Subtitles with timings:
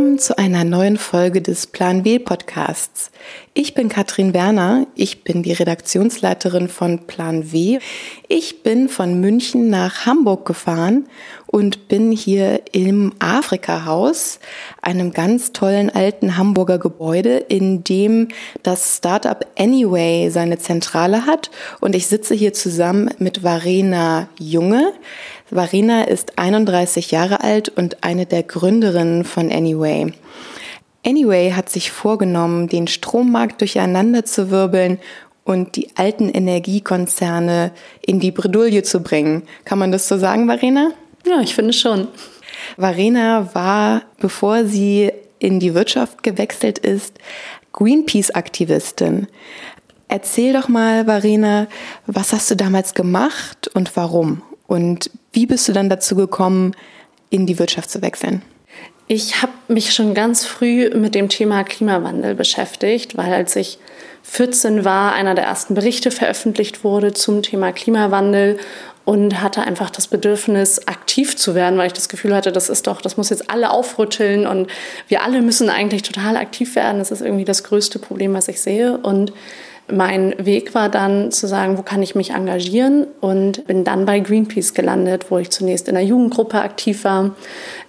[0.00, 3.10] Willkommen zu einer neuen Folge des Plan W Podcasts.
[3.52, 7.80] Ich bin Katrin Werner, ich bin die Redaktionsleiterin von Plan W.
[8.26, 11.06] Ich bin von München nach Hamburg gefahren
[11.46, 14.40] und bin hier im Afrika-Haus,
[14.80, 18.28] einem ganz tollen alten Hamburger Gebäude, in dem
[18.62, 21.50] das Startup Anyway seine Zentrale hat.
[21.80, 24.94] Und ich sitze hier zusammen mit Varena Junge.
[25.50, 30.12] Varina ist 31 Jahre alt und eine der Gründerinnen von Anyway.
[31.04, 34.98] Anyway hat sich vorgenommen, den Strommarkt durcheinander zu wirbeln
[35.44, 37.72] und die alten Energiekonzerne
[38.06, 39.42] in die Bredouille zu bringen.
[39.64, 40.92] Kann man das so sagen, Varena?
[41.26, 42.08] Ja, ich finde schon.
[42.76, 47.18] Varena war, bevor sie in die Wirtschaft gewechselt ist,
[47.72, 49.26] Greenpeace-Aktivistin.
[50.08, 51.66] Erzähl doch mal, Varena,
[52.06, 54.42] was hast du damals gemacht und warum?
[54.70, 56.76] Und wie bist du dann dazu gekommen,
[57.28, 58.42] in die Wirtschaft zu wechseln?
[59.08, 63.80] Ich habe mich schon ganz früh mit dem Thema Klimawandel beschäftigt, weil als ich
[64.22, 68.58] 14 war, einer der ersten Berichte veröffentlicht wurde zum Thema Klimawandel
[69.04, 72.86] und hatte einfach das Bedürfnis, aktiv zu werden, weil ich das Gefühl hatte, das ist
[72.86, 74.70] doch, das muss jetzt alle aufrütteln und
[75.08, 76.98] wir alle müssen eigentlich total aktiv werden.
[76.98, 78.98] Das ist irgendwie das größte Problem, was ich sehe.
[78.98, 79.32] Und
[79.92, 83.06] mein Weg war dann zu sagen, wo kann ich mich engagieren?
[83.20, 87.32] Und bin dann bei Greenpeace gelandet, wo ich zunächst in der Jugendgruppe aktiv war,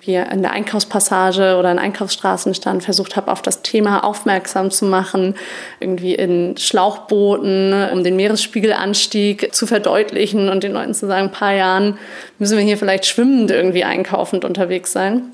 [0.02, 4.86] wir in der Einkaufspassage oder in Einkaufsstraßen stand, versucht habe, auf das Thema aufmerksam zu
[4.86, 5.36] machen,
[5.80, 11.54] irgendwie in Schlauchbooten, um den Meeresspiegelanstieg zu verdeutlichen und den Leuten zu sagen, ein paar
[11.54, 11.98] Jahren
[12.40, 15.32] müssen wir hier vielleicht schwimmend irgendwie einkaufend unterwegs sein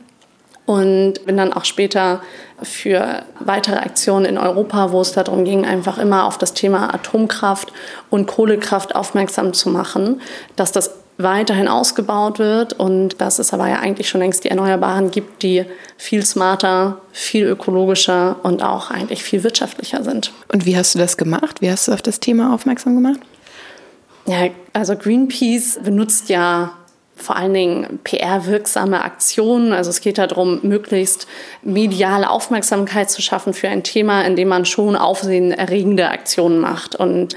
[0.68, 2.22] und bin dann auch später
[2.62, 7.72] für weitere Aktionen in Europa, wo es darum ging, einfach immer auf das Thema Atomkraft
[8.10, 10.22] und Kohlekraft aufmerksam zu machen,
[10.58, 15.10] dass das weiterhin ausgebaut wird und dass es aber ja eigentlich schon längst die Erneuerbaren
[15.10, 15.64] gibt, die
[15.98, 20.34] viel smarter, viel ökologischer und auch eigentlich viel wirtschaftlicher sind.
[20.52, 21.62] Und wie hast du das gemacht?
[21.62, 23.22] Wie hast du auf das Thema aufmerksam gemacht?
[24.26, 26.74] Ja, also Greenpeace benutzt ja
[27.18, 29.74] vor allen Dingen PR-wirksame Aktionen.
[29.74, 31.28] Also es geht darum, möglichst
[31.64, 36.96] mediale Aufmerksamkeit zu schaffen für ein Thema, in dem man schon aufsehenerregende Aktionen macht.
[36.96, 37.36] Und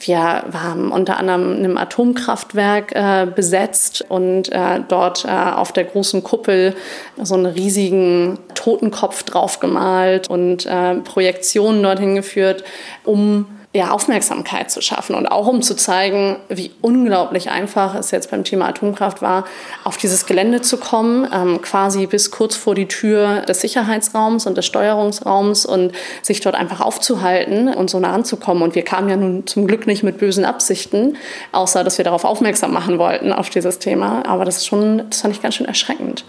[0.00, 6.24] wir haben unter anderem einem Atomkraftwerk äh, besetzt und äh, dort äh, auf der großen
[6.24, 6.74] Kuppel
[7.22, 12.64] so einen riesigen Totenkopf draufgemalt und äh, Projektionen dorthin geführt,
[13.04, 18.30] um ja, Aufmerksamkeit zu schaffen und auch um zu zeigen, wie unglaublich einfach es jetzt
[18.30, 19.44] beim Thema Atomkraft war,
[19.84, 24.56] auf dieses Gelände zu kommen, ähm, quasi bis kurz vor die Tür des Sicherheitsraums und
[24.56, 25.92] des Steuerungsraums und
[26.22, 28.62] sich dort einfach aufzuhalten und so nah ranzukommen.
[28.62, 31.18] Und wir kamen ja nun zum Glück nicht mit bösen Absichten,
[31.52, 34.24] außer dass wir darauf aufmerksam machen wollten, auf dieses Thema.
[34.26, 36.24] Aber das ist schon, das fand ich ganz schön erschreckend.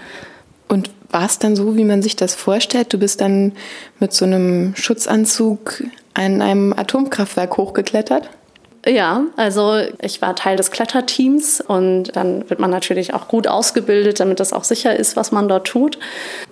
[0.67, 2.93] Und war es dann so, wie man sich das vorstellt?
[2.93, 3.53] Du bist dann
[3.99, 5.83] mit so einem Schutzanzug
[6.13, 8.29] an einem Atomkraftwerk hochgeklettert?
[8.85, 14.21] Ja, also ich war Teil des Kletterteams und dann wird man natürlich auch gut ausgebildet,
[14.21, 15.99] damit das auch sicher ist, was man dort tut.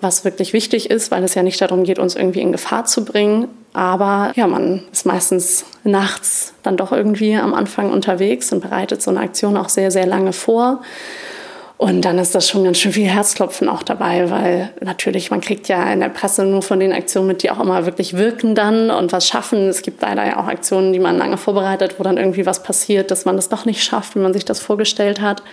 [0.01, 3.05] Was wirklich wichtig ist, weil es ja nicht darum geht, uns irgendwie in Gefahr zu
[3.05, 3.47] bringen.
[3.71, 9.09] Aber ja, man ist meistens nachts dann doch irgendwie am Anfang unterwegs und bereitet so
[9.09, 10.81] eine Aktion auch sehr, sehr lange vor.
[11.77, 15.67] Und dann ist das schon ganz schön viel Herzklopfen auch dabei, weil natürlich, man kriegt
[15.67, 18.89] ja in der Presse nur von den Aktionen mit, die auch immer wirklich wirken dann
[18.89, 19.67] und was schaffen.
[19.69, 23.11] Es gibt leider ja auch Aktionen, die man lange vorbereitet, wo dann irgendwie was passiert,
[23.11, 25.43] dass man das doch nicht schafft, wie man sich das vorgestellt hat.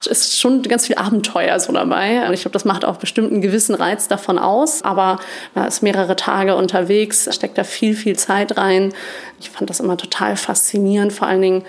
[0.00, 2.26] Es ist schon ganz viel Abenteuer so dabei.
[2.26, 4.82] Und ich glaube, das macht auch bestimmt einen gewissen Reiz davon aus.
[4.82, 5.18] Aber
[5.54, 8.94] man ist mehrere Tage unterwegs, steckt da viel, viel Zeit rein.
[9.38, 11.64] Ich fand das immer total faszinierend, vor allen Dingen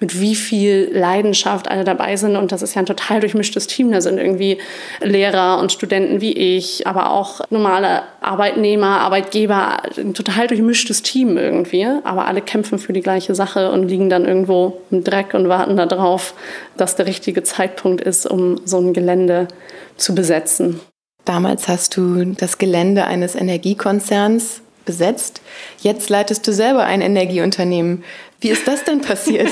[0.00, 2.36] mit wie viel Leidenschaft alle dabei sind.
[2.36, 3.92] Und das ist ja ein total durchmischtes Team.
[3.92, 4.58] Da sind irgendwie
[5.00, 11.86] Lehrer und Studenten wie ich, aber auch normale Arbeitnehmer, Arbeitgeber, ein total durchmischtes Team irgendwie.
[12.04, 15.76] Aber alle kämpfen für die gleiche Sache und liegen dann irgendwo im Dreck und warten
[15.76, 16.34] darauf,
[16.76, 19.48] dass der richtige Zeitpunkt ist, um so ein Gelände
[19.96, 20.80] zu besetzen.
[21.24, 25.40] Damals hast du das Gelände eines Energiekonzerns besetzt.
[25.80, 28.04] Jetzt leitest du selber ein Energieunternehmen.
[28.44, 29.48] Wie ist das denn passiert?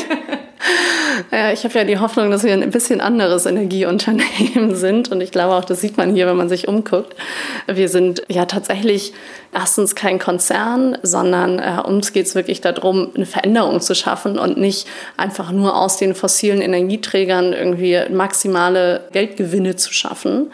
[1.32, 5.10] ja, ich habe ja die Hoffnung, dass wir ein bisschen anderes Energieunternehmen sind.
[5.10, 7.16] Und ich glaube auch, das sieht man hier, wenn man sich umguckt.
[7.66, 9.14] Wir sind ja tatsächlich
[9.54, 14.58] erstens kein Konzern, sondern äh, uns geht es wirklich darum, eine Veränderung zu schaffen und
[14.58, 14.86] nicht
[15.16, 20.50] einfach nur aus den fossilen Energieträgern irgendwie maximale Geldgewinne zu schaffen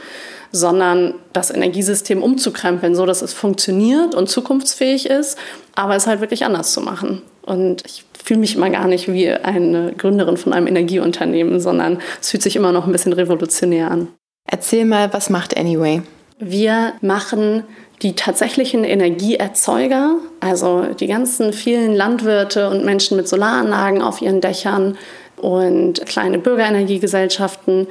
[0.50, 5.36] sondern das Energiesystem umzukrempeln, so dass es funktioniert und zukunftsfähig ist,
[5.74, 7.20] aber es halt wirklich anders zu machen.
[7.42, 12.28] Und ich fühle mich immer gar nicht wie eine Gründerin von einem Energieunternehmen, sondern es
[12.28, 14.08] fühlt sich immer noch ein bisschen revolutionär an.
[14.44, 16.02] Erzähl mal, was macht Anyway?
[16.38, 17.64] Wir machen
[18.02, 24.98] die tatsächlichen Energieerzeuger, also die ganzen vielen Landwirte und Menschen mit Solaranlagen auf ihren Dächern
[25.38, 27.86] und kleine Bürgerenergiegesellschaften,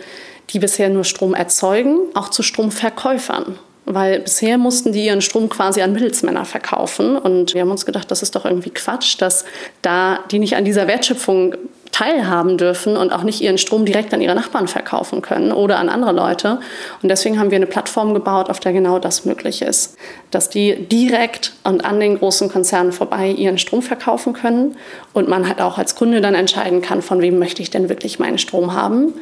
[0.51, 3.57] die bisher nur Strom erzeugen, auch zu Stromverkäufern.
[3.89, 7.17] Weil bisher mussten die ihren Strom quasi an Mittelsmänner verkaufen.
[7.17, 9.45] Und wir haben uns gedacht, das ist doch irgendwie Quatsch, dass
[9.81, 11.55] da die nicht an dieser Wertschöpfung
[11.97, 15.89] teilhaben dürfen und auch nicht ihren Strom direkt an ihre Nachbarn verkaufen können oder an
[15.89, 16.59] andere Leute.
[17.01, 19.95] Und deswegen haben wir eine Plattform gebaut, auf der genau das möglich ist.
[20.29, 24.75] Dass die direkt und an den großen Konzernen vorbei ihren Strom verkaufen können
[25.13, 28.19] und man halt auch als Kunde dann entscheiden kann, von wem möchte ich denn wirklich
[28.19, 29.13] meinen Strom haben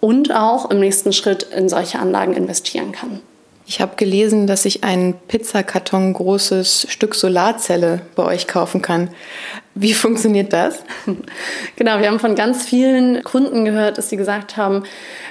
[0.00, 3.20] und auch im nächsten Schritt in solche Anlagen investieren kann.
[3.70, 9.10] Ich habe gelesen, dass ich ein Pizzakarton großes Stück Solarzelle bei euch kaufen kann.
[9.74, 10.82] Wie funktioniert das?
[11.76, 14.84] Genau, wir haben von ganz vielen Kunden gehört, dass sie gesagt haben,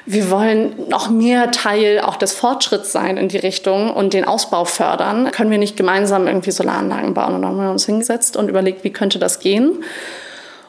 [0.06, 4.66] wir wollen noch mehr Teil auch des Fortschritts sein in die Richtung und den Ausbau
[4.66, 5.32] fördern.
[5.32, 7.34] Können wir nicht gemeinsam irgendwie Solaranlagen bauen?
[7.34, 9.84] Und dann haben wir uns hingesetzt und überlegt, wie könnte das gehen?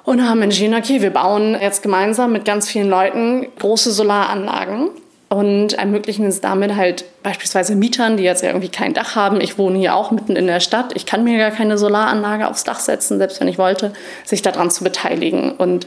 [0.04, 4.88] Und haben entschieden, okay, wir bauen jetzt gemeinsam mit ganz vielen Leuten große Solaranlagen
[5.28, 9.40] und ermöglichen es damit halt beispielsweise Mietern, die jetzt irgendwie kein Dach haben.
[9.40, 10.92] Ich wohne hier auch mitten in der Stadt.
[10.94, 13.92] Ich kann mir gar keine Solaranlage aufs Dach setzen, selbst wenn ich wollte,
[14.24, 15.52] sich daran zu beteiligen.
[15.52, 15.86] Und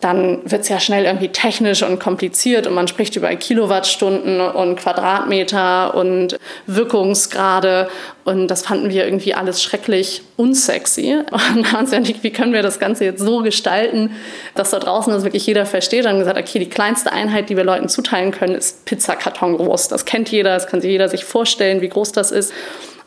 [0.00, 4.76] dann wird es ja schnell irgendwie technisch und kompliziert und man spricht über Kilowattstunden und
[4.76, 7.88] Quadratmeter und Wirkungsgrade
[8.26, 11.16] und das fanden wir irgendwie alles schrecklich unsexy.
[11.30, 14.10] Und haben uns nicht, wie können wir das Ganze jetzt so gestalten,
[14.56, 16.04] dass da draußen das wirklich jeder versteht.
[16.04, 19.86] Und haben gesagt, okay, die kleinste Einheit, die wir Leuten zuteilen können, ist Pizzakarton groß.
[19.86, 22.52] Das kennt jeder, das kann sich jeder sich vorstellen, wie groß das ist.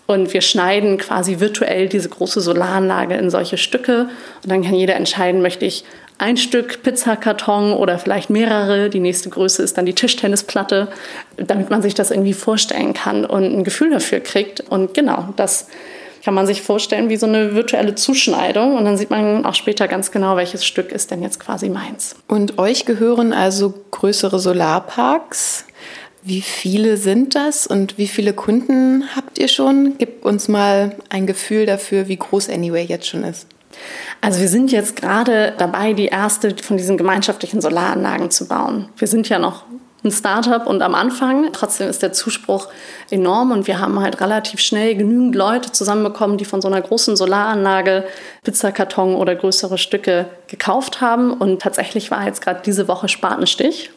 [0.08, 4.08] Und wir schneiden quasi virtuell diese große Solaranlage in solche Stücke.
[4.44, 5.84] Und dann kann jeder entscheiden, möchte ich
[6.20, 8.90] ein Stück Pizzakarton oder vielleicht mehrere.
[8.90, 10.90] Die nächste Größe ist dann die Tischtennisplatte,
[11.38, 14.60] damit man sich das irgendwie vorstellen kann und ein Gefühl dafür kriegt.
[14.60, 15.68] Und genau, das
[16.24, 19.88] kann man sich vorstellen wie so eine virtuelle Zuschneidung und dann sieht man auch später
[19.88, 22.16] ganz genau, welches Stück ist denn jetzt quasi meins.
[22.28, 25.66] Und euch gehören also größere Solarparks.
[26.22, 29.98] Wie viele sind das und wie viele Kunden habt ihr schon?
[29.98, 33.48] Gib uns mal ein Gefühl dafür, wie groß Anyway jetzt schon ist.
[34.22, 38.90] Also wir sind jetzt gerade dabei, die erste von diesen gemeinschaftlichen Solaranlagen zu bauen.
[38.98, 39.64] Wir sind ja noch
[40.04, 41.50] ein Startup und am Anfang.
[41.52, 42.70] Trotzdem ist der Zuspruch
[43.12, 47.18] enorm und wir haben halt relativ schnell genügend Leute zusammenbekommen, die von so einer großen
[47.18, 48.06] Solaranlage
[48.44, 51.34] Pizzakarton oder größere Stücke gekauft haben.
[51.34, 53.92] Und tatsächlich war jetzt gerade diese Woche Spatenstich.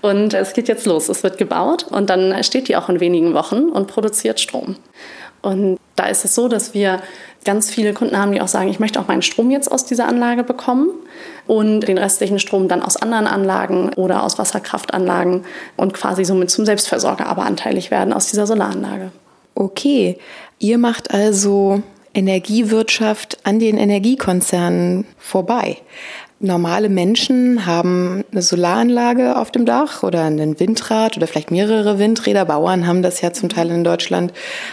[0.00, 1.08] Und es geht jetzt los.
[1.08, 4.76] Es wird gebaut und dann steht die auch in wenigen Wochen und produziert Strom.
[5.42, 7.00] Und da ist es so, dass wir
[7.44, 10.06] ganz viele Kunden haben, die auch sagen, ich möchte auch meinen Strom jetzt aus dieser
[10.06, 10.90] Anlage bekommen
[11.46, 15.44] und den restlichen Strom dann aus anderen Anlagen oder aus Wasserkraftanlagen
[15.76, 19.12] und quasi somit zum Selbstversorger aber anteilig werden aus dieser Solaranlage.
[19.54, 20.18] Okay,
[20.58, 21.82] ihr macht also
[22.14, 25.78] Energiewirtschaft an den Energiekonzernen vorbei
[26.42, 32.44] normale Menschen haben eine Solaranlage auf dem Dach oder einen Windrad oder vielleicht mehrere Windräder.
[32.44, 34.32] Bauern haben das ja zum Teil in Deutschland.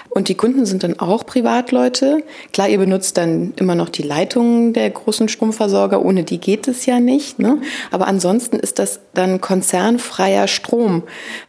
[0.10, 2.24] Und die Kunden sind dann auch Privatleute.
[2.53, 6.03] Klar, ihr benutzt dann immer noch die Leitungen der großen Stromversorger.
[6.03, 7.39] Ohne die geht es ja nicht.
[7.39, 7.60] Ne?
[7.91, 11.03] Aber ansonsten ist das dann konzernfreier Strom.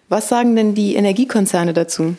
[0.08, 2.14] Was sagen denn die Energiekonzerne dazu?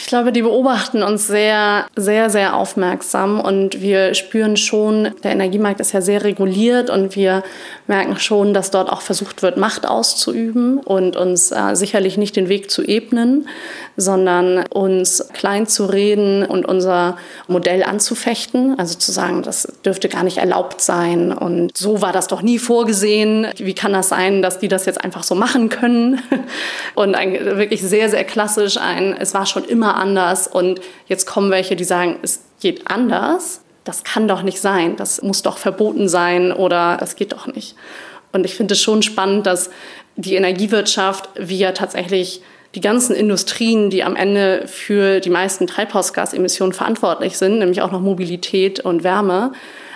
[0.00, 5.80] Ich glaube, die beobachten uns sehr, sehr, sehr aufmerksam und wir spüren schon, der Energiemarkt
[5.80, 7.42] ist ja sehr reguliert und wir
[7.86, 12.48] merken schon, dass dort auch versucht wird, Macht auszuüben und uns äh, sicherlich nicht den
[12.48, 13.48] Weg zu ebnen,
[13.96, 18.78] sondern uns klein zu reden und unser Modell anzufechten.
[18.78, 22.58] Also zu sagen, das dürfte gar nicht erlaubt sein und so war das doch nie
[22.58, 23.48] vorgesehen.
[23.58, 26.22] Wie kann das sein, dass die das jetzt einfach so machen können?
[26.94, 31.50] Und ein, wirklich sehr, sehr klassisch ein, es war schon immer anders und jetzt kommen
[31.50, 33.62] welche, die sagen, es geht anders.
[33.84, 37.74] Das kann doch nicht sein, das muss doch verboten sein oder das geht doch nicht.
[38.32, 39.70] Und ich finde es schon spannend, dass
[40.16, 42.42] die Energiewirtschaft, wie ja tatsächlich
[42.74, 48.00] die ganzen Industrien, die am Ende für die meisten Treibhausgasemissionen verantwortlich sind, nämlich auch noch
[48.00, 49.52] Mobilität und Wärme,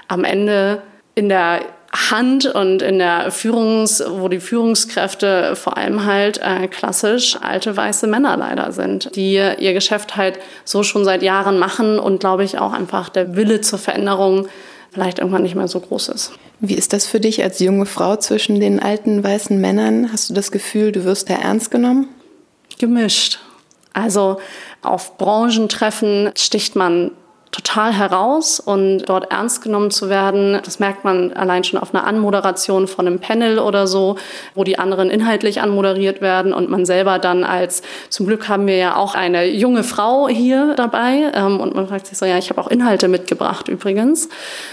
[0.09, 0.83] am Ende
[1.15, 1.61] in der
[1.93, 8.07] Hand und in der Führungs, wo die Führungskräfte vor allem halt äh, klassisch alte weiße
[8.07, 12.59] Männer leider sind, die ihr Geschäft halt so schon seit Jahren machen und glaube ich
[12.59, 14.49] auch einfach der Wille zur Veränderung
[14.91, 16.33] vielleicht irgendwann nicht mehr so groß ist.
[16.61, 20.11] Wie ist das für dich als junge Frau zwischen den alten weißen Männern?
[20.13, 22.09] Hast du das Gefühl, du wirst da ernst genommen?
[22.79, 23.41] Gemischt.
[23.93, 24.39] Also
[24.81, 27.11] auf Branchentreffen sticht man
[27.53, 30.59] total heraus und dort ernst genommen zu werden.
[30.65, 34.17] Das merkt man allein schon auf einer Anmoderation von einem Panel oder so,
[34.55, 38.77] wo die anderen inhaltlich anmoderiert werden und man selber dann als, zum Glück haben wir
[38.77, 42.49] ja auch eine junge Frau hier dabei ähm, und man fragt sich so, ja, ich
[42.49, 44.31] habe auch Inhalte mitgebracht übrigens.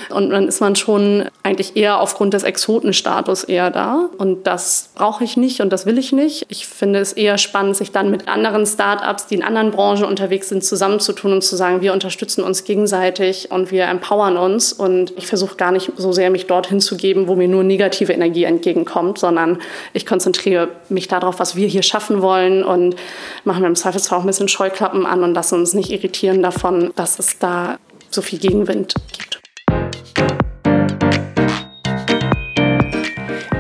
[0.10, 5.26] Und dann ist man schon eigentlich eher aufgrund des Exotenstatus eher da und das brauche
[5.26, 6.46] ich nicht und das will ich nicht.
[6.48, 10.48] Ich finde es eher spannend, sich dann mit anderen Startups, die in anderen Branchen unterwegs
[10.48, 14.72] sind, zusammenzutun und zu sagen, wir unterstützen uns gegenseitig und wir empowern uns.
[14.72, 18.14] Und ich versuche gar nicht so sehr, mich dorthin zu geben, wo mir nur negative
[18.14, 19.58] Energie entgegenkommt, sondern
[19.94, 22.96] ich konzentriere mich darauf, was wir hier schaffen wollen und
[23.44, 26.94] machen wir im Zweifelsfall auch ein bisschen Scheuklappen an und lassen uns nicht irritieren davon,
[26.96, 27.80] dass es da
[28.12, 29.40] so viel Gegenwind gibt.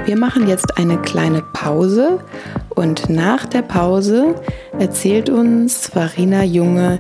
[0.06, 2.20] Wir machen jetzt eine kleine Pause
[2.70, 4.36] und nach der Pause
[4.80, 7.00] erzählt uns Varina Junge,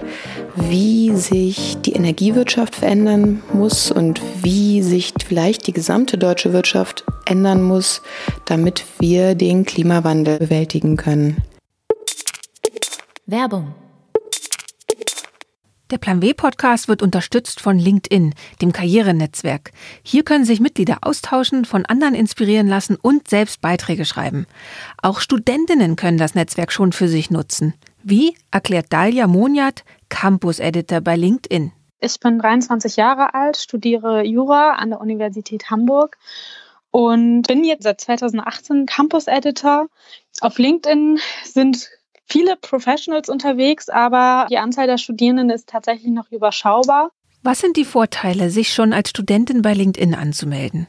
[0.67, 7.63] wie sich die Energiewirtschaft verändern muss und wie sich vielleicht die gesamte deutsche Wirtschaft ändern
[7.63, 8.01] muss,
[8.45, 11.37] damit wir den Klimawandel bewältigen können.
[13.25, 13.73] Werbung
[15.91, 19.71] der Plan W Podcast wird unterstützt von LinkedIn, dem Karrierenetzwerk.
[20.03, 24.45] Hier können sich Mitglieder austauschen, von anderen inspirieren lassen und selbst Beiträge schreiben.
[25.01, 27.73] Auch Studentinnen können das Netzwerk schon für sich nutzen.
[28.03, 31.71] Wie erklärt Dalia Monjat, Campus Editor bei LinkedIn?
[32.01, 36.17] Ich bin 23 Jahre alt, studiere Jura an der Universität Hamburg
[36.91, 39.87] und bin jetzt seit 2018 Campus Editor.
[40.41, 41.89] Auf LinkedIn sind
[42.25, 47.11] viele Professionals unterwegs, aber die Anzahl der Studierenden ist tatsächlich noch überschaubar.
[47.41, 50.87] Was sind die Vorteile, sich schon als Studentin bei LinkedIn anzumelden?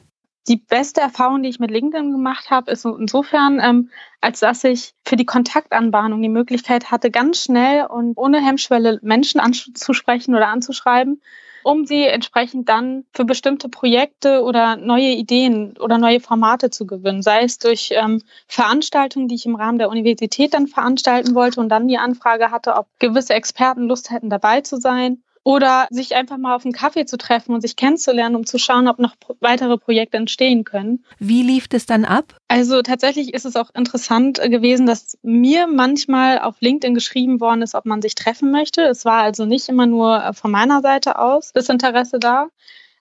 [0.48, 4.94] Die beste Erfahrung, die ich mit LinkedIn gemacht habe, ist insofern, ähm, als dass ich
[5.04, 11.20] für die Kontaktanbahnung die Möglichkeit hatte, ganz schnell und ohne Hemmschwelle Menschen anzusprechen oder anzuschreiben
[11.62, 17.22] um sie entsprechend dann für bestimmte Projekte oder neue Ideen oder neue Formate zu gewinnen.
[17.22, 21.68] Sei es durch ähm, Veranstaltungen, die ich im Rahmen der Universität dann veranstalten wollte und
[21.68, 26.36] dann die Anfrage hatte, ob gewisse Experten Lust hätten, dabei zu sein oder sich einfach
[26.36, 29.78] mal auf einen Kaffee zu treffen und sich kennenzulernen, um zu schauen, ob noch weitere
[29.78, 31.04] Projekte entstehen können.
[31.18, 32.36] Wie lief das dann ab?
[32.48, 37.74] Also tatsächlich ist es auch interessant gewesen, dass mir manchmal auf LinkedIn geschrieben worden ist,
[37.74, 38.82] ob man sich treffen möchte.
[38.82, 42.48] Es war also nicht immer nur äh, von meiner Seite aus das Interesse da,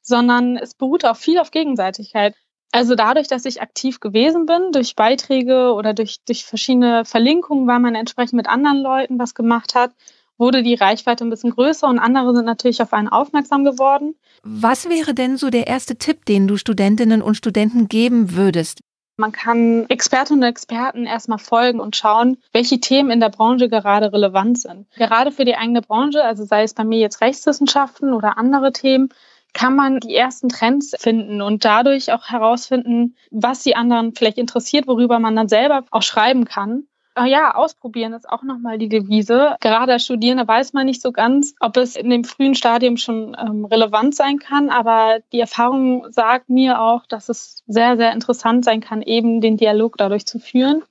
[0.01, 2.35] sondern es beruhte auch viel auf Gegenseitigkeit.
[2.71, 7.79] Also dadurch, dass ich aktiv gewesen bin, durch Beiträge oder durch, durch verschiedene Verlinkungen, weil
[7.79, 9.91] man entsprechend mit anderen Leuten was gemacht hat,
[10.39, 14.15] wurde die Reichweite ein bisschen größer und andere sind natürlich auf einen aufmerksam geworden.
[14.43, 18.79] Was wäre denn so der erste Tipp, den du Studentinnen und Studenten geben würdest?
[19.17, 24.13] Man kann Expertinnen und Experten erstmal folgen und schauen, welche Themen in der Branche gerade
[24.13, 24.87] relevant sind.
[24.95, 29.09] Gerade für die eigene Branche, also sei es bei mir jetzt Rechtswissenschaften oder andere Themen,
[29.53, 34.87] kann man die ersten Trends finden und dadurch auch herausfinden, was die anderen vielleicht interessiert,
[34.87, 36.83] worüber man dann selber auch schreiben kann.
[37.21, 39.57] Ah ja, ausprobieren ist auch nochmal die Devise.
[39.59, 43.35] Gerade als Studierende weiß man nicht so ganz, ob es in dem frühen Stadium schon
[43.37, 48.63] ähm, relevant sein kann, aber die Erfahrung sagt mir auch, dass es sehr, sehr interessant
[48.63, 50.81] sein kann, eben den Dialog dadurch zu führen.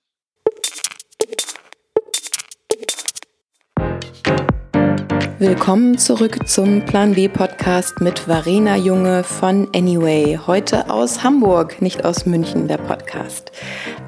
[5.38, 10.38] Willkommen zurück zum Plan B Podcast mit Varena Junge von Anyway.
[10.46, 13.52] Heute aus Hamburg, nicht aus München, der Podcast.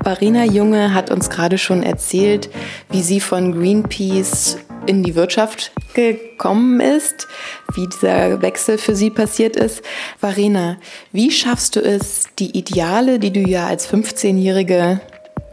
[0.02, 2.48] Varina Junge hat uns gerade schon erzählt,
[2.90, 7.28] wie sie von Greenpeace in die Wirtschaft gekommen ist,
[7.74, 9.82] wie dieser Wechsel für sie passiert ist.
[10.18, 10.78] Varina,
[11.12, 15.00] wie schaffst du es, die Ideale, die du ja als 15-Jährige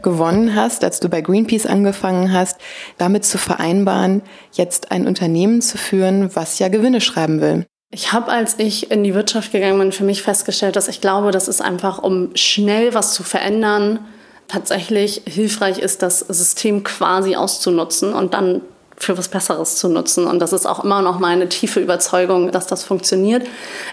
[0.02, 2.56] gewonnen hast, als du bei Greenpeace angefangen hast,
[2.96, 7.66] damit zu vereinbaren, jetzt ein Unternehmen zu führen, was ja Gewinne schreiben will?
[7.90, 11.32] Ich habe, als ich in die Wirtschaft gegangen bin, für mich festgestellt, dass ich glaube,
[11.32, 14.00] das ist einfach, um schnell was zu verändern,
[14.48, 18.62] tatsächlich hilfreich ist, das System quasi auszunutzen und dann
[18.96, 20.26] für was Besseres zu nutzen.
[20.26, 23.46] Und das ist auch immer noch meine tiefe Überzeugung, dass das funktioniert.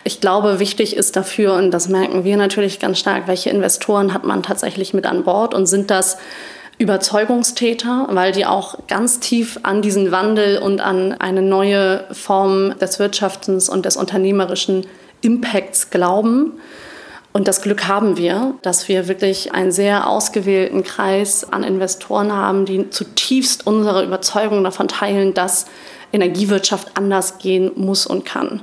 [0.03, 4.23] Ich glaube, wichtig ist dafür, und das merken wir natürlich ganz stark, welche Investoren hat
[4.23, 6.17] man tatsächlich mit an Bord und sind das
[6.77, 12.99] Überzeugungstäter, weil die auch ganz tief an diesen Wandel und an eine neue Form des
[12.99, 14.85] Wirtschaftens und des unternehmerischen
[15.21, 16.53] Impacts glauben.
[17.35, 22.63] Und das Glück haben wir, dass wir wirklich einen sehr ausgewählten Kreis an Investoren haben,
[22.63, 25.65] die zutiefst unsere Überzeugung davon teilen, dass
[26.13, 28.61] Energiewirtschaft anders gehen muss und kann.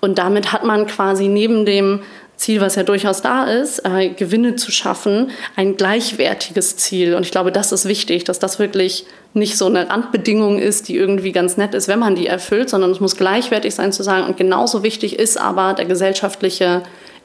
[0.00, 2.02] Und damit hat man quasi neben dem
[2.36, 7.16] Ziel, was ja durchaus da ist, äh, Gewinne zu schaffen, ein gleichwertiges Ziel.
[7.16, 10.94] Und ich glaube, das ist wichtig, dass das wirklich nicht so eine Randbedingung ist, die
[10.94, 14.24] irgendwie ganz nett ist, wenn man die erfüllt, sondern es muss gleichwertig sein zu sagen.
[14.24, 16.84] Und genauso wichtig ist aber der gesellschaftliche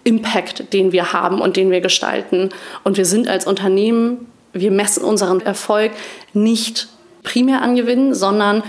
[0.09, 2.49] Impact, den wir haben und den wir gestalten.
[2.83, 5.91] Und wir sind als Unternehmen, wir messen unseren Erfolg
[6.33, 6.87] nicht
[7.21, 8.63] primär an Gewinnen, sondern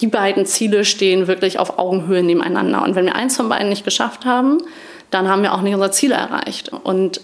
[0.00, 2.82] die beiden Ziele stehen wirklich auf Augenhöhe nebeneinander.
[2.82, 4.58] Und wenn wir eins von beiden nicht geschafft haben,
[5.10, 6.70] dann haben wir auch nicht unser Ziel erreicht.
[6.72, 7.20] Und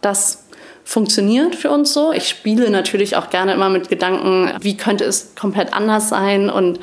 [0.00, 0.48] das
[0.84, 2.12] funktioniert für uns so.
[2.12, 6.50] Ich spiele natürlich auch gerne immer mit Gedanken, wie könnte es komplett anders sein.
[6.50, 6.80] Und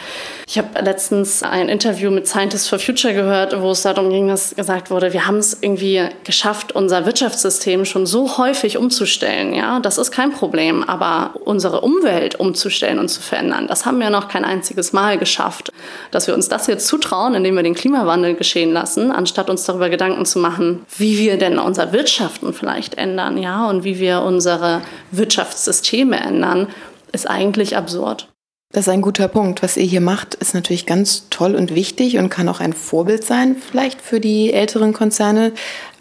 [0.47, 4.55] ich habe letztens ein Interview mit Scientists for Future gehört, wo es darum ging, dass
[4.55, 9.53] gesagt wurde, wir haben es irgendwie geschafft, unser Wirtschaftssystem schon so häufig umzustellen.
[9.53, 10.83] Ja, das ist kein Problem.
[10.83, 15.71] Aber unsere Umwelt umzustellen und zu verändern, das haben wir noch kein einziges Mal geschafft.
[16.11, 19.89] Dass wir uns das jetzt zutrauen, indem wir den Klimawandel geschehen lassen, anstatt uns darüber
[19.89, 24.22] Gedanken zu machen, wie wir denn unser Wirtschaften vielleicht ändern, ja, und wie wie wir
[24.22, 26.67] unsere Wirtschaftssysteme ändern,
[27.12, 28.27] ist eigentlich absurd.
[28.72, 29.63] Das ist ein guter Punkt.
[29.63, 33.24] Was ihr hier macht, ist natürlich ganz toll und wichtig und kann auch ein Vorbild
[33.24, 35.53] sein, vielleicht für die älteren Konzerne.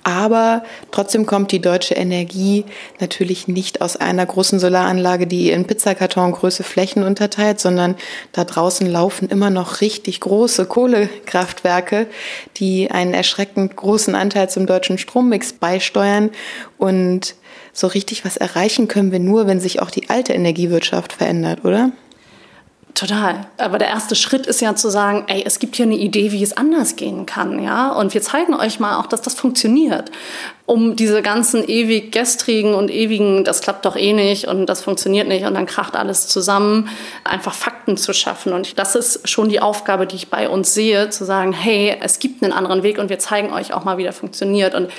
[0.03, 2.67] Aber trotzdem kommt die deutsche Energie
[3.01, 7.97] natürlich nicht aus einer großen Solaranlage, die in Pizzakartongröße Flächen unterteilt, sondern
[8.33, 12.07] da draußen laufen immer noch richtig große Kohlekraftwerke,
[12.59, 16.31] die einen erschreckend großen Anteil zum deutschen Strommix beisteuern.
[16.77, 17.35] Und
[17.79, 21.93] so richtig was erreichen können wir nur, wenn sich auch die alte Energiewirtschaft verändert, oder?
[22.93, 23.47] Total.
[23.59, 26.43] Aber der erste Schritt ist ja zu sagen, ey, es gibt hier eine Idee, wie
[26.43, 27.93] es anders gehen kann, ja.
[27.93, 30.11] Und wir zeigen euch mal auch, dass das funktioniert.
[30.67, 35.29] Um diese ganzen ewig gestrigen und ewigen, das klappt doch eh nicht und das funktioniert
[35.29, 36.89] nicht und dann kracht alles zusammen,
[37.23, 38.53] einfach Fakten zu schaffen.
[38.53, 42.19] Und das ist schon die Aufgabe, die ich bei uns sehe, zu sagen, hey, es
[42.19, 44.75] gibt einen anderen Weg und wir zeigen euch auch mal, wie der funktioniert.
[44.75, 44.91] Und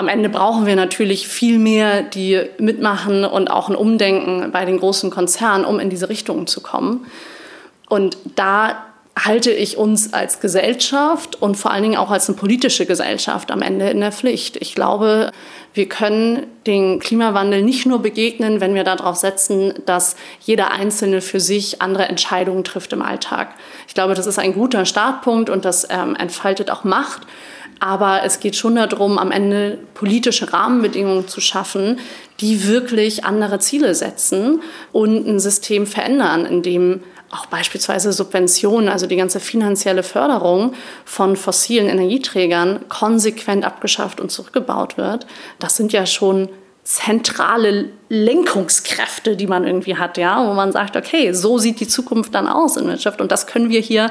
[0.00, 4.78] am Ende brauchen wir natürlich viel mehr, die mitmachen und auch ein Umdenken bei den
[4.78, 7.04] großen Konzernen, um in diese Richtung zu kommen.
[7.90, 8.86] Und da
[9.18, 13.60] halte ich uns als Gesellschaft und vor allen Dingen auch als eine politische Gesellschaft am
[13.60, 14.56] Ende in der Pflicht.
[14.56, 15.32] Ich glaube,
[15.74, 21.40] wir können den Klimawandel nicht nur begegnen, wenn wir darauf setzen, dass jeder Einzelne für
[21.40, 23.54] sich andere Entscheidungen trifft im Alltag.
[23.86, 27.26] Ich glaube, das ist ein guter Startpunkt und das ähm, entfaltet auch Macht.
[27.80, 31.98] Aber es geht schon darum, am Ende politische Rahmenbedingungen zu schaffen,
[32.40, 34.60] die wirklich andere Ziele setzen
[34.92, 41.36] und ein System verändern, in dem auch beispielsweise Subventionen, also die ganze finanzielle Förderung von
[41.36, 45.26] fossilen Energieträgern konsequent abgeschafft und zurückgebaut wird.
[45.58, 46.48] Das sind ja schon
[46.82, 52.34] zentrale Lenkungskräfte, die man irgendwie hat, ja, wo man sagt, okay, so sieht die Zukunft
[52.34, 54.10] dann aus in Wirtschaft und das können wir hier,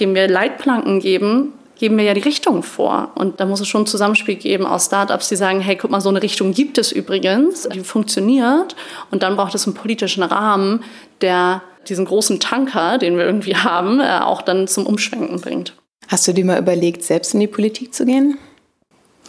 [0.00, 3.10] dem wir Leitplanken geben, geben wir ja die Richtung vor.
[3.14, 6.02] Und da muss es schon ein Zusammenspiel geben aus Startups, die sagen, hey, guck mal,
[6.02, 8.76] so eine Richtung gibt es übrigens, die funktioniert.
[9.10, 10.84] Und dann braucht es einen politischen Rahmen,
[11.22, 15.74] der diesen großen Tanker, den wir irgendwie haben, äh, auch dann zum Umschwenken bringt.
[16.08, 18.38] Hast du dir mal überlegt, selbst in die Politik zu gehen?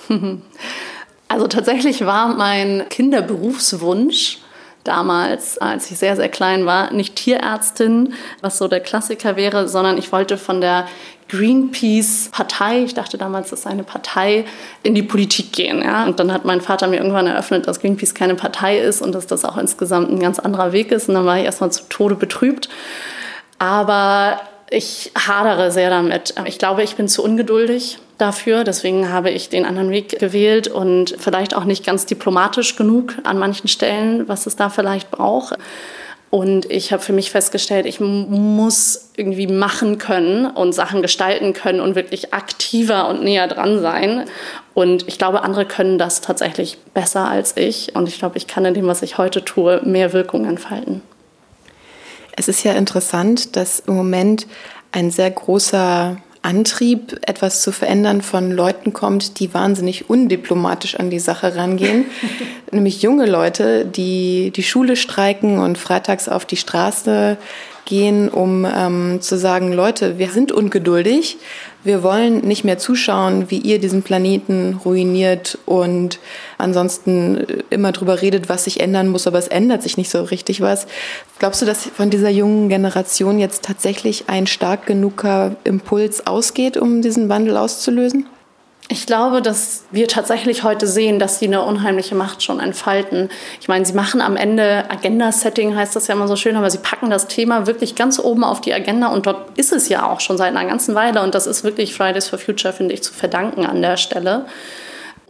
[1.29, 4.39] Also tatsächlich war mein Kinderberufswunsch
[4.83, 9.97] damals, als ich sehr, sehr klein war, nicht Tierärztin, was so der Klassiker wäre, sondern
[9.97, 10.87] ich wollte von der
[11.31, 14.43] Greenpeace-Partei, ich dachte damals, das sei eine Partei,
[14.83, 15.81] in die Politik gehen.
[15.81, 16.05] Ja?
[16.05, 19.27] Und dann hat mein Vater mir irgendwann eröffnet, dass Greenpeace keine Partei ist und dass
[19.27, 21.07] das auch insgesamt ein ganz anderer Weg ist.
[21.07, 22.67] Und dann war ich erstmal zu Tode betrübt.
[23.59, 26.33] Aber ich hadere sehr damit.
[26.45, 28.63] Ich glaube, ich bin zu ungeduldig dafür.
[28.63, 33.37] Deswegen habe ich den anderen Weg gewählt und vielleicht auch nicht ganz diplomatisch genug an
[33.37, 35.57] manchen Stellen, was es da vielleicht braucht.
[36.31, 41.81] Und ich habe für mich festgestellt, ich muss irgendwie machen können und Sachen gestalten können
[41.81, 44.23] und wirklich aktiver und näher dran sein.
[44.73, 47.95] Und ich glaube, andere können das tatsächlich besser als ich.
[47.97, 51.01] Und ich glaube, ich kann in dem, was ich heute tue, mehr Wirkung entfalten.
[52.37, 54.47] Es ist ja interessant, dass im Moment
[54.93, 61.19] ein sehr großer Antrieb, etwas zu verändern, von Leuten kommt, die wahnsinnig undiplomatisch an die
[61.19, 62.05] Sache rangehen.
[62.71, 67.37] Nämlich junge Leute, die die Schule streiken und freitags auf die Straße
[67.91, 71.37] gehen, um ähm, zu sagen, Leute, wir sind ungeduldig,
[71.83, 76.19] wir wollen nicht mehr zuschauen, wie ihr diesen Planeten ruiniert und
[76.57, 80.61] ansonsten immer drüber redet, was sich ändern muss, aber es ändert sich nicht so richtig
[80.61, 80.87] was.
[81.37, 87.01] Glaubst du, dass von dieser jungen Generation jetzt tatsächlich ein stark genuger Impuls ausgeht, um
[87.01, 88.25] diesen Wandel auszulösen?
[88.87, 93.29] Ich glaube, dass wir tatsächlich heute sehen, dass sie eine unheimliche Macht schon entfalten.
[93.61, 96.79] Ich meine, sie machen am Ende Agenda-Setting, heißt das ja immer so schön, aber sie
[96.79, 100.19] packen das Thema wirklich ganz oben auf die Agenda und dort ist es ja auch
[100.19, 103.13] schon seit einer ganzen Weile und das ist wirklich Fridays for Future, finde ich, zu
[103.13, 104.45] verdanken an der Stelle.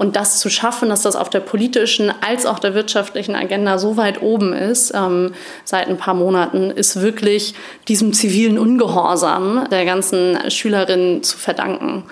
[0.01, 3.97] Und das zu schaffen, dass das auf der politischen als auch der wirtschaftlichen Agenda so
[3.97, 5.33] weit oben ist, ähm,
[5.63, 7.53] seit ein paar Monaten, ist wirklich
[7.87, 12.05] diesem zivilen Ungehorsam der ganzen Schülerinnen zu verdanken.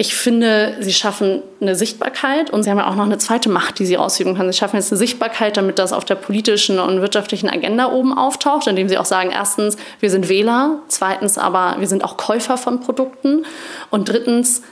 [0.00, 3.78] Ich finde, sie schaffen eine Sichtbarkeit und sie haben ja auch noch eine zweite Macht,
[3.78, 4.50] die sie ausüben können.
[4.50, 8.66] Sie schaffen jetzt eine Sichtbarkeit, damit das auf der politischen und wirtschaftlichen Agenda oben auftaucht,
[8.66, 12.80] indem sie auch sagen, erstens, wir sind Wähler, zweitens aber, wir sind auch Käufer von
[12.80, 13.44] Produkten
[13.90, 14.62] und drittens,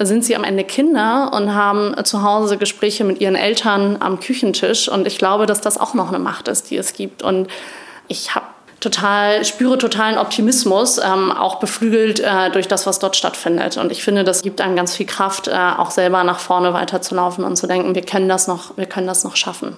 [0.00, 4.88] sind sie am Ende Kinder und haben zu Hause Gespräche mit ihren Eltern am Küchentisch.
[4.88, 7.22] Und ich glaube, dass das auch noch eine Macht ist, die es gibt.
[7.22, 7.46] Und
[8.08, 8.46] ich habe
[8.82, 13.76] total, spüre totalen Optimismus, ähm, auch beflügelt äh, durch das, was dort stattfindet.
[13.76, 17.44] Und ich finde, das gibt einem ganz viel Kraft, äh, auch selber nach vorne weiterzulaufen
[17.44, 19.76] und zu denken, wir können das noch, wir können das noch schaffen.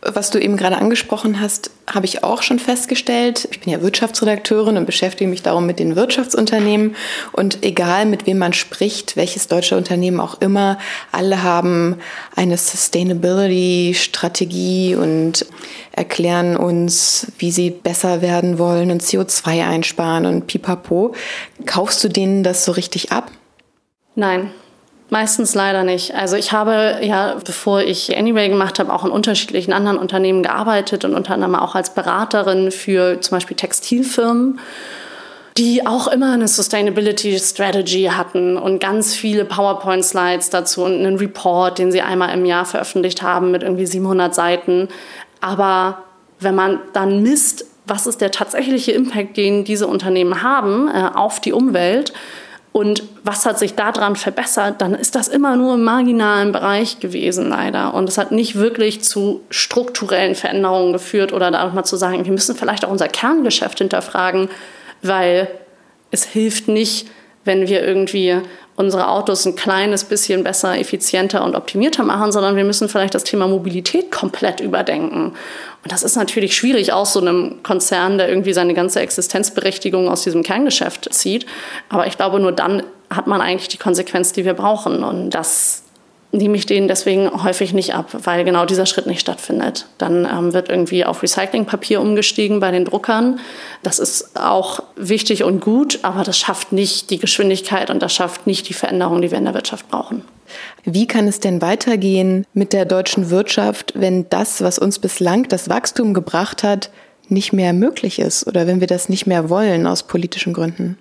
[0.00, 3.48] Was du eben gerade angesprochen hast, habe ich auch schon festgestellt.
[3.50, 6.94] Ich bin ja Wirtschaftsredakteurin und beschäftige mich darum mit den Wirtschaftsunternehmen.
[7.32, 10.78] Und egal, mit wem man spricht, welches deutsche Unternehmen auch immer,
[11.10, 11.96] alle haben
[12.36, 15.46] eine Sustainability-Strategie und
[15.92, 21.14] erklären uns, wie sie besser werden wollen und CO2 einsparen und pipapo.
[21.64, 23.30] Kaufst du denen das so richtig ab?
[24.16, 24.50] Nein,
[25.14, 26.12] Meistens leider nicht.
[26.16, 31.04] Also ich habe ja, bevor ich Anyway gemacht habe, auch in unterschiedlichen anderen Unternehmen gearbeitet
[31.04, 34.58] und unter anderem auch als Beraterin für zum Beispiel Textilfirmen
[35.56, 41.78] die auch immer eine Sustainability Strategy hatten und ganz viele PowerPoint-Slides dazu und einen Report,
[41.78, 44.88] den sie einmal im Jahr veröffentlicht haben mit irgendwie 700 Seiten.
[45.40, 45.98] Aber
[46.40, 51.38] wenn man dann misst, was ist der tatsächliche Impact, den diese Unternehmen haben äh, auf
[51.38, 52.12] die Umwelt,
[52.76, 57.48] und was hat sich daran verbessert, dann ist das immer nur im marginalen Bereich gewesen,
[57.48, 57.94] leider.
[57.94, 62.24] Und es hat nicht wirklich zu strukturellen Veränderungen geführt oder da auch mal zu sagen,
[62.24, 64.48] wir müssen vielleicht auch unser Kerngeschäft hinterfragen,
[65.02, 65.46] weil
[66.10, 67.06] es hilft nicht,
[67.44, 68.40] wenn wir irgendwie
[68.76, 73.24] unsere Autos ein kleines bisschen besser, effizienter und optimierter machen, sondern wir müssen vielleicht das
[73.24, 75.34] Thema Mobilität komplett überdenken.
[75.82, 80.22] Und das ist natürlich schwierig aus so einem Konzern, der irgendwie seine ganze Existenzberechtigung aus
[80.22, 81.46] diesem Kerngeschäft zieht.
[81.88, 85.04] Aber ich glaube, nur dann hat man eigentlich die Konsequenz, die wir brauchen.
[85.04, 85.83] Und das
[86.36, 89.86] nehme ich denen deswegen häufig nicht ab, weil genau dieser Schritt nicht stattfindet.
[89.98, 93.40] Dann ähm, wird irgendwie auf Recyclingpapier umgestiegen bei den Druckern.
[93.82, 98.46] Das ist auch wichtig und gut, aber das schafft nicht die Geschwindigkeit und das schafft
[98.46, 100.24] nicht die Veränderung, die wir in der Wirtschaft brauchen.
[100.84, 105.68] Wie kann es denn weitergehen mit der deutschen Wirtschaft, wenn das, was uns bislang das
[105.68, 106.90] Wachstum gebracht hat,
[107.28, 110.98] nicht mehr möglich ist oder wenn wir das nicht mehr wollen aus politischen Gründen?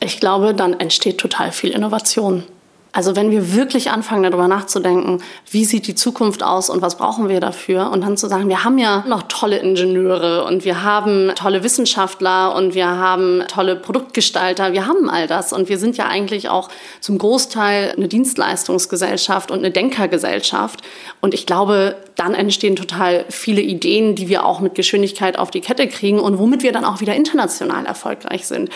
[0.00, 2.44] Ich glaube, dann entsteht total viel Innovation.
[2.92, 7.28] Also wenn wir wirklich anfangen, darüber nachzudenken, wie sieht die Zukunft aus und was brauchen
[7.28, 7.90] wir dafür?
[7.90, 12.54] Und dann zu sagen, wir haben ja noch tolle Ingenieure und wir haben tolle Wissenschaftler
[12.54, 15.52] und wir haben tolle Produktgestalter, wir haben all das.
[15.52, 16.70] Und wir sind ja eigentlich auch
[17.00, 20.80] zum Großteil eine Dienstleistungsgesellschaft und eine Denkergesellschaft.
[21.20, 25.60] Und ich glaube, dann entstehen total viele Ideen, die wir auch mit Geschwindigkeit auf die
[25.60, 28.70] Kette kriegen und womit wir dann auch wieder international erfolgreich sind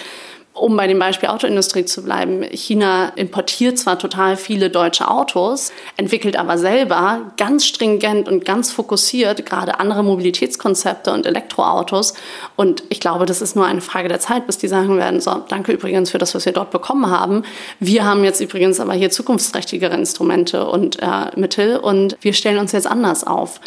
[0.55, 6.37] um bei dem Beispiel Autoindustrie zu bleiben, China importiert zwar total viele deutsche Autos, entwickelt
[6.37, 12.15] aber selber ganz stringent und ganz fokussiert gerade andere Mobilitätskonzepte und Elektroautos.
[12.55, 15.43] Und ich glaube, das ist nur eine Frage der Zeit, bis die sagen werden, so,
[15.49, 17.45] danke übrigens für das, was wir dort bekommen haben.
[17.81, 22.73] Wir haben jetzt übrigens aber hier zukunftsträchtigere Instrumente und äh, Mittel und wir stellen uns
[22.73, 23.59] jetzt anders auf.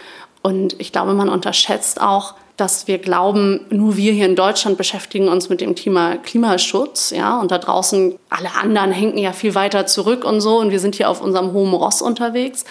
[0.43, 5.27] Und ich glaube, man unterschätzt auch, dass wir glauben, nur wir hier in Deutschland beschäftigen
[5.27, 9.85] uns mit dem Thema Klimaschutz, ja, und da draußen alle anderen hängen ja viel weiter
[9.85, 12.65] zurück und so und wir sind hier auf unserem hohen Ross unterwegs.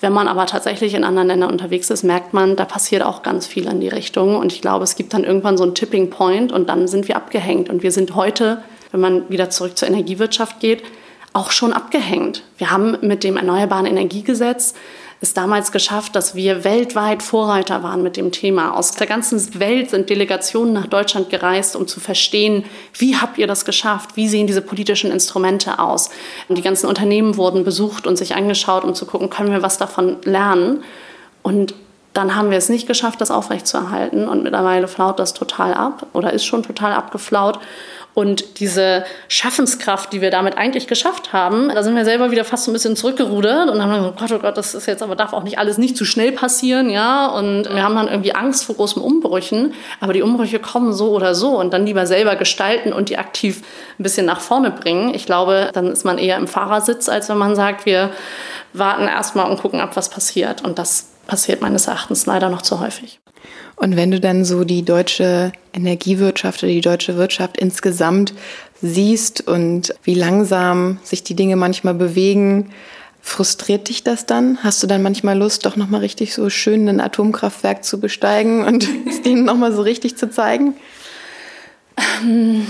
[0.00, 3.46] Wenn man aber tatsächlich in anderen Ländern unterwegs ist, merkt man, da passiert auch ganz
[3.46, 6.52] viel in die Richtung und ich glaube, es gibt dann irgendwann so einen Tipping Point
[6.52, 10.60] und dann sind wir abgehängt und wir sind heute, wenn man wieder zurück zur Energiewirtschaft
[10.60, 10.82] geht,
[11.32, 12.42] auch schon abgehängt.
[12.58, 14.74] Wir haben mit dem Erneuerbaren Energiegesetz
[15.24, 18.76] es damals geschafft, dass wir weltweit Vorreiter waren mit dem Thema.
[18.76, 22.64] Aus der ganzen Welt sind Delegationen nach Deutschland gereist, um zu verstehen,
[22.96, 24.10] wie habt ihr das geschafft?
[24.14, 26.10] Wie sehen diese politischen Instrumente aus?
[26.48, 29.78] Und die ganzen Unternehmen wurden besucht und sich angeschaut, um zu gucken, können wir was
[29.78, 30.84] davon lernen?
[31.42, 31.74] Und
[32.12, 34.28] dann haben wir es nicht geschafft, das aufrechtzuerhalten.
[34.28, 37.58] Und mittlerweile flaut das total ab oder ist schon total abgeflaut.
[38.14, 42.64] Und diese Schaffenskraft, die wir damit eigentlich geschafft haben, da sind wir selber wieder fast
[42.64, 45.16] so ein bisschen zurückgerudert und haben dann gesagt, Gott, oh Gott, das ist jetzt aber
[45.16, 47.26] darf auch nicht alles nicht zu schnell passieren, ja.
[47.26, 51.34] Und wir haben dann irgendwie Angst vor großen Umbrüchen, aber die Umbrüche kommen so oder
[51.34, 53.62] so und dann lieber selber gestalten und die aktiv
[53.98, 55.12] ein bisschen nach vorne bringen.
[55.12, 58.10] Ich glaube, dann ist man eher im Fahrersitz, als wenn man sagt, wir
[58.72, 60.62] warten erstmal und gucken ab, was passiert.
[60.64, 63.20] Und das passiert meines Erachtens leider noch zu häufig.
[63.76, 68.32] Und wenn du dann so die deutsche Energiewirtschaft oder die deutsche Wirtschaft insgesamt
[68.80, 72.70] siehst und wie langsam sich die Dinge manchmal bewegen,
[73.26, 74.58] Frustriert dich das dann?
[74.62, 78.86] Hast du dann manchmal Lust, doch nochmal richtig so schön ein Atomkraftwerk zu besteigen und
[79.08, 80.76] es denen nochmal so richtig zu zeigen?
[81.96, 82.66] Ähm,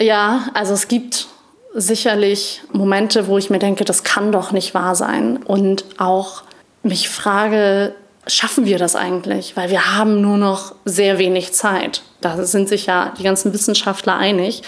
[0.00, 1.26] ja, also es gibt
[1.74, 5.38] sicherlich Momente, wo ich mir denke, das kann doch nicht wahr sein.
[5.38, 6.44] Und auch
[6.84, 7.92] mich frage,
[8.26, 9.56] schaffen wir das eigentlich?
[9.56, 12.02] Weil wir haben nur noch sehr wenig Zeit.
[12.20, 14.62] Da sind sich ja die ganzen Wissenschaftler einig.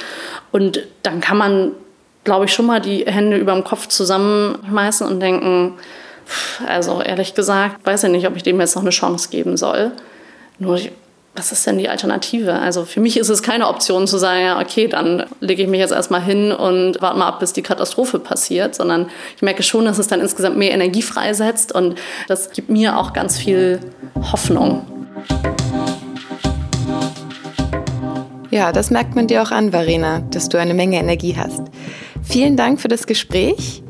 [0.53, 1.73] Und dann kann man,
[2.25, 5.75] glaube ich, schon mal die Hände über dem Kopf zusammenschmeißen und denken,
[6.67, 9.93] also ehrlich gesagt, weiß ich nicht, ob ich dem jetzt noch eine Chance geben soll.
[10.59, 10.79] Nur
[11.35, 12.55] was ist denn die Alternative?
[12.55, 15.79] Also für mich ist es keine Option zu sagen, ja, okay, dann lege ich mich
[15.79, 19.85] jetzt erstmal hin und warte mal ab, bis die Katastrophe passiert, sondern ich merke schon,
[19.85, 21.95] dass es dann insgesamt mehr Energie freisetzt und
[22.27, 23.79] das gibt mir auch ganz viel
[24.33, 24.85] Hoffnung.
[28.51, 31.63] Ja, das merkt man dir auch an, Verena, dass du eine Menge Energie hast.
[32.23, 33.83] Vielen Dank für das Gespräch.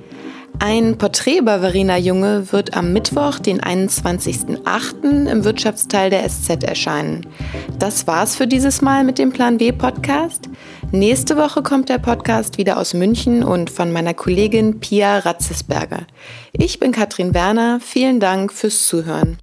[0.61, 5.31] Ein Porträt über Verena Junge wird am Mittwoch, den 21.08.
[5.31, 7.27] im Wirtschaftsteil der SZ erscheinen.
[7.79, 10.49] Das war's für dieses Mal mit dem Plan B Podcast.
[10.91, 16.07] Nächste Woche kommt der Podcast wieder aus München und von meiner Kollegin Pia Ratzesberger.
[16.53, 17.79] Ich bin Katrin Werner.
[17.81, 19.39] Vielen Dank fürs Zuhören.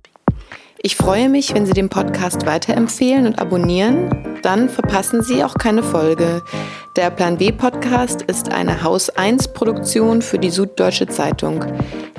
[0.86, 4.38] Ich freue mich, wenn Sie den Podcast weiterempfehlen und abonnieren.
[4.43, 6.43] Dann verpassen Sie auch keine Folge.
[6.95, 11.65] Der Plan B Podcast ist eine Haus 1 Produktion für die Süddeutsche Zeitung.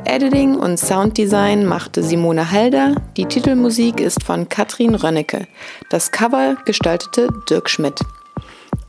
[0.05, 2.97] Editing und Sounddesign machte Simone Halder.
[3.17, 5.47] Die Titelmusik ist von Katrin Rönnecke.
[5.89, 8.01] Das Cover gestaltete Dirk Schmidt.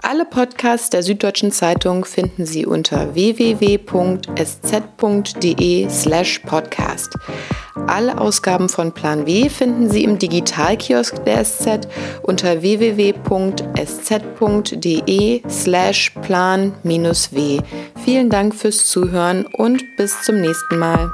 [0.02, 3.80] Alle Podcasts der Süddeutschen Zeitung finden Sie unter www.sz.de
[5.90, 7.14] slash podcast.
[7.88, 11.88] Alle Ausgaben von Plan W finden Sie im Digitalkiosk der SZ
[12.22, 13.22] unter www.sz.de
[15.50, 17.60] slash plan-w.
[18.04, 21.12] Vielen Dank fürs Zuhören und bis zum nächsten Mal.